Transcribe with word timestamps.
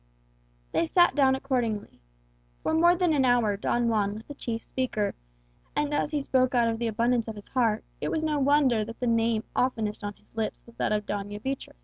They 0.71 0.87
sat 0.87 1.13
down 1.13 1.35
accordingly. 1.35 2.01
For 2.63 2.73
more 2.73 2.95
than 2.95 3.13
an 3.13 3.23
hour 3.23 3.55
Don 3.55 3.87
Juan 3.87 4.15
was 4.15 4.23
the 4.25 4.33
chief 4.33 4.63
speaker; 4.63 5.13
and 5.75 5.93
as 5.93 6.09
he 6.09 6.23
spoke 6.23 6.55
out 6.55 6.67
of 6.67 6.79
the 6.79 6.87
abundance 6.87 7.27
of 7.27 7.35
his 7.35 7.49
heart, 7.49 7.83
it 8.01 8.09
was 8.09 8.23
no 8.23 8.39
wonder 8.39 8.83
that 8.83 8.99
the 8.99 9.05
name 9.05 9.43
oftenest 9.55 10.03
on 10.03 10.15
his 10.15 10.35
lips 10.35 10.63
was 10.65 10.73
that 10.77 10.91
of 10.91 11.05
Doña 11.05 11.39
Beatriz. 11.39 11.77